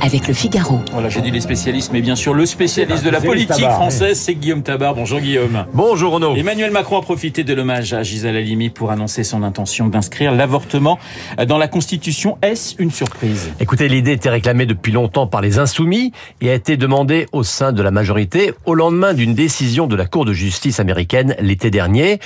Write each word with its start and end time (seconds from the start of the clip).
avec 0.00 0.28
le 0.28 0.34
Figaro. 0.34 0.80
Voilà, 0.92 1.08
j'ai 1.08 1.20
dit 1.20 1.30
les 1.30 1.40
spécialistes, 1.40 1.92
mais 1.92 2.00
bien 2.00 2.16
sûr, 2.16 2.34
le 2.34 2.46
spécialiste 2.46 3.04
de 3.04 3.10
la 3.10 3.20
politique 3.20 3.64
française, 3.64 4.18
c'est 4.18 4.34
Guillaume 4.34 4.62
Tabar. 4.62 4.94
Bonjour 4.94 5.20
Guillaume. 5.20 5.66
Bonjour 5.72 6.12
Renaud. 6.12 6.36
Emmanuel 6.36 6.70
Macron 6.70 6.98
a 6.98 7.02
profité 7.02 7.44
de 7.44 7.54
l'hommage 7.54 7.92
à 7.92 8.02
Gisèle 8.02 8.36
Halimi 8.36 8.70
pour 8.70 8.90
annoncer 8.90 9.24
son 9.24 9.42
intention 9.42 9.88
d'inscrire 9.88 10.32
l'avortement 10.32 10.98
dans 11.46 11.58
la 11.58 11.68
Constitution. 11.68 12.38
Est-ce 12.42 12.76
une 12.78 12.90
surprise? 12.90 13.50
Écoutez, 13.60 13.88
l'idée 13.88 14.12
était 14.12 14.30
réclamée 14.30 14.66
depuis 14.66 14.92
longtemps 14.92 15.26
par 15.26 15.40
les 15.40 15.58
insoumis 15.58 16.12
et 16.40 16.50
a 16.50 16.54
été 16.54 16.76
demandée 16.76 17.26
au 17.32 17.42
sein 17.42 17.72
de 17.72 17.82
la 17.82 17.90
majorité 17.90 18.54
au 18.66 18.74
lendemain 18.74 19.14
d'une 19.14 19.34
décision 19.34 19.86
de 19.86 19.96
la 19.96 20.06
Cour 20.06 20.24
de 20.24 20.32
justice 20.32 20.80
américaine 20.80 21.34
l'été 21.40 21.70
dernier. 21.70 22.20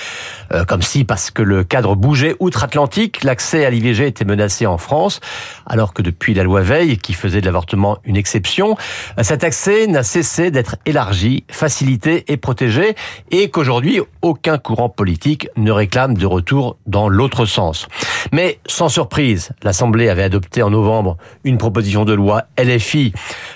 Euh, 0.51 0.65
comme 0.65 0.81
si, 0.81 1.03
parce 1.03 1.31
que 1.31 1.41
le 1.41 1.63
cadre 1.63 1.95
bougeait 1.95 2.35
outre-Atlantique, 2.39 3.23
l'accès 3.23 3.65
à 3.65 3.69
l'IVG 3.69 4.07
était 4.07 4.25
menacé 4.25 4.65
en 4.65 4.77
France, 4.77 5.19
alors 5.65 5.93
que 5.93 6.01
depuis 6.01 6.33
la 6.33 6.43
loi 6.43 6.61
Veil, 6.61 6.97
qui 6.97 7.13
faisait 7.13 7.41
de 7.41 7.45
l'avortement 7.45 7.62
une 8.05 8.17
exception. 8.17 8.75
Cet 9.21 9.43
accès 9.43 9.87
n'a 9.87 10.03
cessé 10.03 10.51
d'être 10.51 10.75
élargi, 10.85 11.45
facilité 11.49 12.25
et 12.27 12.37
protégé 12.37 12.95
et 13.31 13.49
qu'aujourd'hui, 13.49 14.01
aucun 14.21 14.57
courant 14.57 14.89
politique 14.89 15.49
ne 15.57 15.71
réclame 15.71 16.15
de 16.15 16.25
retour 16.25 16.77
dans 16.85 17.09
l'autre 17.09 17.45
sens. 17.45 17.87
Mais 18.31 18.59
sans 18.67 18.89
surprise, 18.89 19.51
l'Assemblée 19.63 20.09
avait 20.09 20.23
adopté 20.23 20.63
en 20.63 20.69
novembre 20.69 21.17
une 21.43 21.57
proposition 21.57 22.05
de 22.05 22.13
loi 22.13 22.43
LFI 22.57 23.13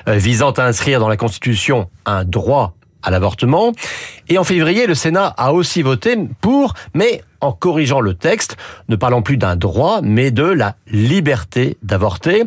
euh, 0.08 0.14
visant 0.18 0.52
à 0.52 0.64
inscrire 0.64 1.00
dans 1.00 1.10
la 1.10 1.18
Constitution 1.18 1.90
un 2.06 2.24
droit 2.24 2.74
à 3.04 3.12
l'avortement. 3.12 3.72
Et 4.28 4.38
en 4.38 4.44
février, 4.44 4.88
le 4.88 4.96
Sénat 4.96 5.34
a 5.38 5.54
aussi 5.54 5.82
voté 5.82 6.18
pour, 6.42 6.74
mais 6.94 7.22
en 7.42 7.52
corrigeant 7.52 8.02
le 8.02 8.14
texte, 8.14 8.58
ne 8.90 8.96
parlant 8.96 9.22
plus 9.22 9.38
d'un 9.38 9.56
droit, 9.56 10.02
mais 10.02 10.32
de 10.32 10.44
la 10.44 10.76
liberté 10.92 11.78
d'avorter. 11.84 12.44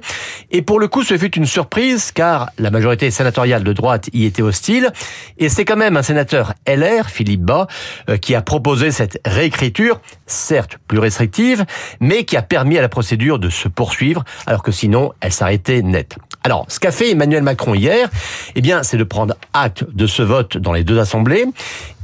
Et 0.51 0.63
pour 0.63 0.81
le 0.81 0.89
coup, 0.89 1.03
ce 1.03 1.17
fut 1.17 1.35
une 1.37 1.47
surprise, 1.47 2.13
car 2.13 2.51
la 2.59 2.71
majorité 2.71 3.11
sénatoriale 3.11 3.65
de 3.65 3.73
droite 3.73 4.09
y 4.13 4.25
était 4.25 4.43
hostile, 4.43 4.93
et 5.39 5.49
c'est 5.49 5.65
quand 5.65 5.77
même 5.77 5.97
un 5.97 6.03
sénateur 6.03 6.55
LR, 6.67 7.09
Philippe 7.09 7.43
Bas, 7.43 7.67
euh, 8.09 8.17
qui 8.17 8.35
a 8.35 8.43
proposé 8.43 8.91
cette 8.91 9.21
réécriture, 9.25 10.01
certes 10.27 10.79
plus 10.89 10.99
restrictive, 10.99 11.65
mais 12.01 12.25
qui 12.25 12.37
a 12.37 12.43
permis 12.43 12.79
à 12.79 12.83
la 12.83 12.89
procédure 12.89 13.39
de 13.39 13.51
se 13.51 13.69
poursuivre, 13.69 14.25
alors 14.47 14.63
que 14.63 14.73
sinon, 14.73 15.13
elle 15.21 15.33
s'arrêtait 15.33 15.83
net. 15.83 16.17
Alors, 16.43 16.65
ce 16.69 16.81
qu'a 16.81 16.91
fait 16.91 17.11
Emmanuel 17.11 17.43
Macron 17.43 17.75
hier, 17.75 18.09
eh 18.55 18.63
bien, 18.63 18.83
c'est 18.83 18.97
de 18.97 19.05
prendre 19.05 19.35
acte 19.53 19.85
de 19.93 20.07
ce 20.07 20.23
vote 20.23 20.57
dans 20.57 20.73
les 20.73 20.85
deux 20.85 20.99
assemblées 20.99 21.45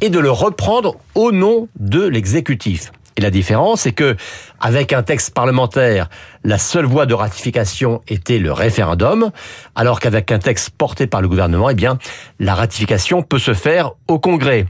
et 0.00 0.10
de 0.10 0.18
le 0.18 0.30
reprendre 0.30 0.96
au 1.14 1.32
nom 1.32 1.68
de 1.78 2.06
l'exécutif. 2.06 2.92
Et 3.16 3.22
la 3.22 3.30
différence, 3.30 3.82
c'est 3.82 3.92
que, 3.92 4.14
avec 4.60 4.92
un 4.92 5.02
texte 5.02 5.32
parlementaire, 5.32 6.10
la 6.44 6.58
seule 6.58 6.84
voie 6.84 7.06
de 7.06 7.14
ratification 7.14 8.02
était 8.08 8.38
le 8.38 8.52
référendum, 8.52 9.30
alors 9.74 10.00
qu'avec 10.00 10.30
un 10.32 10.38
texte 10.38 10.70
porté 10.76 11.06
par 11.06 11.22
le 11.22 11.28
gouvernement, 11.28 11.70
eh 11.70 11.74
bien, 11.74 11.98
la 12.38 12.54
ratification 12.54 13.22
peut 13.22 13.38
se 13.38 13.54
faire 13.54 13.92
au 14.06 14.18
Congrès. 14.18 14.66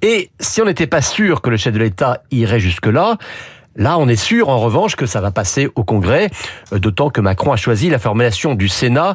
Et 0.00 0.30
si 0.38 0.62
on 0.62 0.66
n'était 0.66 0.86
pas 0.86 1.02
sûr 1.02 1.42
que 1.42 1.50
le 1.50 1.56
chef 1.56 1.74
de 1.74 1.80
l'État 1.80 2.22
irait 2.30 2.60
jusque-là, 2.60 3.18
Là, 3.76 3.96
on 3.96 4.08
est 4.08 4.16
sûr, 4.16 4.48
en 4.48 4.58
revanche, 4.58 4.96
que 4.96 5.06
ça 5.06 5.20
va 5.20 5.30
passer 5.30 5.68
au 5.76 5.84
Congrès, 5.84 6.30
d'autant 6.72 7.10
que 7.10 7.20
Macron 7.20 7.52
a 7.52 7.56
choisi 7.56 7.88
la 7.90 8.00
formulation 8.00 8.56
du 8.56 8.66
Sénat 8.66 9.14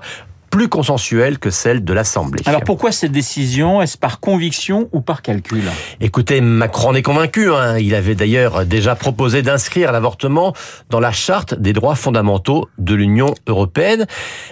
plus 0.54 0.70
consensuelle 0.70 1.40
que 1.40 1.50
celle 1.50 1.84
de 1.84 1.94
l'Assemblée. 1.94 2.44
Alors 2.46 2.62
pourquoi 2.62 2.92
cette 2.92 3.12
décision? 3.12 3.82
Est-ce 3.82 3.98
par 3.98 4.20
conviction 4.20 4.88
ou 4.92 5.02
par 5.02 5.24
calcul? 5.24 5.64
Écoutez, 6.00 6.42
Macron 6.42 6.94
est 6.94 7.02
convaincu. 7.02 7.52
Hein. 7.52 7.80
Il 7.80 7.96
avait 7.96 8.14
d'ailleurs 8.14 8.64
déjà 8.64 8.94
proposé 8.94 9.42
d'inscrire 9.42 9.92
l'avortement 9.92 10.54
dans 10.92 11.00
la 11.00 11.12
charte 11.12 11.56
des 11.56 11.74
droits 11.74 11.96
fondamentaux 11.96 12.70
de 12.78 12.94
l'Union 12.94 13.34
européenne. 13.48 14.06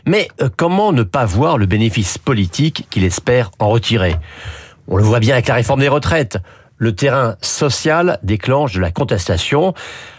Mais 0.07 0.27
euh, 0.41 0.49
comment 0.57 0.91
ne 0.91 1.03
pas 1.03 1.25
voir 1.25 1.59
le 1.59 1.67
bénéfice 1.67 2.17
politique 2.17 2.87
qu'il 2.89 3.03
espère 3.03 3.51
en 3.59 3.69
retirer? 3.69 4.15
On 4.87 4.97
le 4.97 5.03
voit 5.03 5.19
bien 5.19 5.35
avec 5.35 5.47
la 5.47 5.53
réforme 5.53 5.81
des 5.81 5.87
retraites 5.87 6.39
le 6.81 6.95
terrain 6.95 7.35
social 7.41 8.17
déclenche 8.23 8.73
de 8.73 8.79
la 8.79 8.89
contestation. 8.89 9.75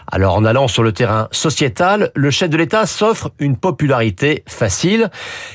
Alors 0.09 0.35
en 0.35 0.45
allant 0.45 0.69
sur 0.69 0.81
le 0.81 0.93
terrain 0.93 1.27
sociétal, 1.31 2.11
le 2.15 2.31
chef 2.31 2.49
de 2.49 2.55
l'État 2.55 2.85
s'offre 2.85 3.31
une 3.37 3.57
popularité 3.57 4.43
facile, 4.47 5.11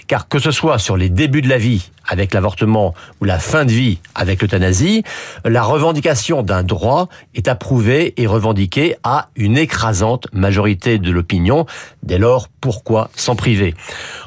car 0.06 0.28
que 0.28 0.38
ce 0.38 0.50
soit 0.50 0.78
sur 0.78 0.98
les 0.98 1.08
débuts 1.08 1.40
de 1.40 1.48
la 1.48 1.56
vie 1.56 1.90
avec 2.08 2.32
l'avortement 2.32 2.94
ou 3.20 3.24
la 3.24 3.38
fin 3.38 3.64
de 3.64 3.70
vie 3.70 3.98
avec 4.14 4.42
l'euthanasie, 4.42 5.04
la 5.44 5.62
revendication 5.62 6.42
d'un 6.42 6.62
droit 6.62 7.08
est 7.34 7.48
approuvée 7.48 8.14
et 8.16 8.26
revendiquée 8.26 8.96
à 9.04 9.28
une 9.36 9.58
écrasante 9.58 10.26
majorité 10.32 10.98
de 10.98 11.10
l'opinion. 11.10 11.66
Dès 12.02 12.18
lors, 12.18 12.48
pourquoi 12.60 13.10
s'en 13.14 13.36
priver? 13.36 13.74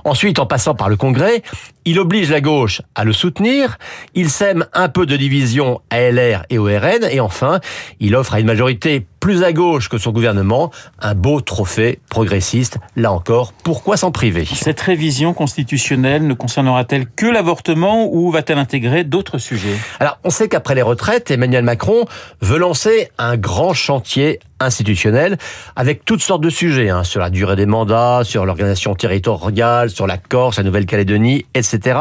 Ensuite, 0.03 0.39
en 0.39 0.45
passant 0.45 0.75
par 0.75 0.89
le 0.89 0.95
Congrès, 0.95 1.41
il 1.83 1.99
oblige 1.99 2.29
la 2.29 2.41
gauche 2.41 2.83
à 2.93 3.03
le 3.03 3.13
soutenir, 3.13 3.79
il 4.13 4.29
sème 4.29 4.67
un 4.73 4.87
peu 4.87 5.07
de 5.07 5.17
division 5.17 5.81
à 5.89 6.11
LR 6.11 6.43
et 6.51 6.59
au 6.59 6.67
RN, 6.77 7.03
et 7.09 7.19
enfin, 7.19 7.59
il 7.99 8.15
offre 8.15 8.33
à 8.33 8.39
une 8.39 8.47
majorité 8.47 9.05
plus 9.21 9.43
à 9.43 9.53
gauche 9.53 9.87
que 9.87 9.99
son 9.99 10.11
gouvernement, 10.11 10.71
un 10.99 11.13
beau 11.13 11.41
trophée 11.41 11.99
progressiste. 12.09 12.79
Là 12.95 13.11
encore, 13.11 13.53
pourquoi 13.53 13.95
s'en 13.95 14.11
priver? 14.11 14.45
Cette 14.45 14.81
révision 14.81 15.33
constitutionnelle 15.33 16.25
ne 16.25 16.33
concernera-t-elle 16.33 17.05
que 17.07 17.27
l'avortement 17.27 18.09
ou 18.11 18.31
va-t-elle 18.31 18.57
intégrer 18.57 19.03
d'autres 19.03 19.37
sujets? 19.37 19.77
Alors, 19.99 20.17
on 20.23 20.31
sait 20.31 20.49
qu'après 20.49 20.73
les 20.73 20.81
retraites, 20.81 21.29
Emmanuel 21.29 21.63
Macron 21.63 22.05
veut 22.41 22.57
lancer 22.57 23.11
un 23.19 23.37
grand 23.37 23.73
chantier 23.73 24.39
institutionnel 24.59 25.37
avec 25.75 26.03
toutes 26.03 26.21
sortes 26.21 26.41
de 26.41 26.49
sujets, 26.49 26.89
hein, 26.89 27.03
sur 27.03 27.19
la 27.19 27.29
durée 27.29 27.55
des 27.55 27.67
mandats, 27.67 28.21
sur 28.23 28.45
l'organisation 28.45 28.95
territoriale, 28.95 29.91
sur 29.91 30.07
la 30.07 30.17
Corse, 30.17 30.57
la 30.57 30.63
Nouvelle-Calédonie, 30.63 31.45
etc. 31.53 31.99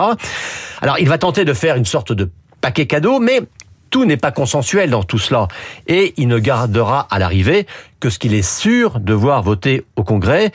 Alors, 0.81 0.99
il 0.99 1.09
va 1.09 1.19
tenter 1.19 1.45
de 1.45 1.53
faire 1.53 1.77
une 1.77 1.85
sorte 1.85 2.13
de 2.13 2.31
paquet 2.63 2.87
cadeau, 2.87 3.21
mais 3.21 3.41
tout 3.91 4.05
n'est 4.05 4.17
pas 4.17 4.33
consensuel 4.33 4.91
dans 4.91 5.03
tout 5.03 5.19
cela. 5.19 5.49
Et 5.87 6.15
il 6.17 6.29
ne 6.29 6.39
gardera 6.39 7.07
à 7.11 7.19
l'arrivée 7.19 7.67
que 7.99 8.09
ce 8.11 8.19
qu'il 8.19 8.35
est 8.35 8.49
sûr 8.49 9.01
de 9.01 9.13
voir 9.13 9.43
voter 9.43 9.85
au 9.97 10.05
Congrès. 10.05 10.53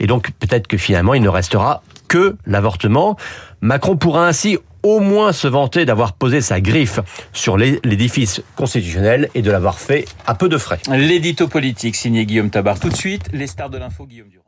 Et 0.00 0.06
donc 0.06 0.30
peut-être 0.38 0.66
que 0.66 0.76
finalement 0.76 1.14
il 1.14 1.22
ne 1.22 1.28
restera 1.28 1.82
que 2.08 2.36
l'avortement. 2.46 3.16
Macron 3.60 3.96
pourra 3.96 4.26
ainsi 4.26 4.58
au 4.82 5.00
moins 5.00 5.32
se 5.32 5.48
vanter 5.48 5.84
d'avoir 5.84 6.12
posé 6.12 6.40
sa 6.40 6.60
griffe 6.60 7.00
sur 7.32 7.56
l'édifice 7.56 8.42
constitutionnel 8.54 9.28
et 9.34 9.42
de 9.42 9.50
l'avoir 9.50 9.80
fait 9.80 10.04
à 10.26 10.34
peu 10.34 10.48
de 10.48 10.58
frais. 10.58 10.78
L'édito 10.88 11.48
politique 11.48 11.96
signé 11.96 12.24
Guillaume 12.24 12.50
Tabar. 12.50 12.78
Tout 12.78 12.90
de 12.90 12.96
suite, 12.96 13.28
les 13.32 13.48
stars 13.48 13.70
de 13.70 13.78
l'info, 13.78 14.06
Guillaume 14.06 14.28
Durand. 14.28 14.45